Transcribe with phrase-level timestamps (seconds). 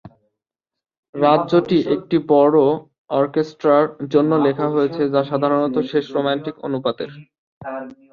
[1.15, 2.57] রাজ্যটি একটি বড়
[3.19, 7.11] অর্কেস্ট্রার জন্য লেখা হয়েছে, যা সাধারণত শেষ রোমান্টিক অনুপাতের।